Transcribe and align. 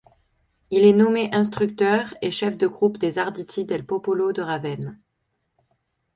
Il 0.71 0.83
est 0.83 0.93
nommé 0.93 1.29
instructeur 1.31 2.15
et 2.23 2.31
chef 2.31 2.57
de 2.57 2.65
groupe 2.65 2.97
des 2.97 3.19
Arditi 3.19 3.65
del 3.65 3.85
Popolo 3.85 4.33
de 4.33 4.41
Ravenne. 4.41 4.99